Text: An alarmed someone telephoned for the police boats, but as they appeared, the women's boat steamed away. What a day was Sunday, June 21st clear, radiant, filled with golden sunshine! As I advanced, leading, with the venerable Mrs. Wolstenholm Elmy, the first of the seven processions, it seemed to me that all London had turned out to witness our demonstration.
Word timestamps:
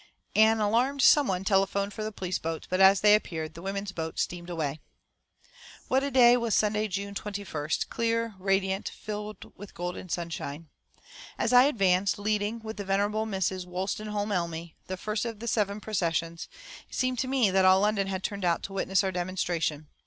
An 0.35 0.59
alarmed 0.59 1.03
someone 1.03 1.43
telephoned 1.43 1.93
for 1.93 2.03
the 2.03 2.11
police 2.11 2.39
boats, 2.39 2.65
but 2.67 2.79
as 2.81 3.01
they 3.01 3.13
appeared, 3.13 3.53
the 3.53 3.61
women's 3.61 3.91
boat 3.91 4.17
steamed 4.17 4.49
away. 4.49 4.79
What 5.89 6.01
a 6.03 6.09
day 6.09 6.35
was 6.37 6.55
Sunday, 6.55 6.87
June 6.87 7.13
21st 7.13 7.87
clear, 7.89 8.33
radiant, 8.39 8.89
filled 8.89 9.53
with 9.55 9.75
golden 9.75 10.09
sunshine! 10.09 10.69
As 11.37 11.53
I 11.53 11.65
advanced, 11.65 12.17
leading, 12.17 12.57
with 12.61 12.77
the 12.77 12.83
venerable 12.83 13.27
Mrs. 13.27 13.67
Wolstenholm 13.67 14.31
Elmy, 14.31 14.75
the 14.87 14.97
first 14.97 15.23
of 15.23 15.37
the 15.39 15.47
seven 15.47 15.79
processions, 15.79 16.49
it 16.89 16.95
seemed 16.95 17.19
to 17.19 17.27
me 17.27 17.51
that 17.51 17.63
all 17.63 17.81
London 17.81 18.07
had 18.07 18.23
turned 18.23 18.43
out 18.43 18.63
to 18.63 18.73
witness 18.73 19.03
our 19.03 19.11
demonstration. 19.11 19.87